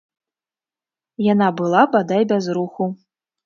[1.33, 2.93] Яна была бадай без руху.